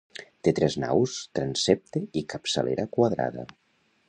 [0.45, 3.47] Té tres naus, transsepte i capçalera quadrada.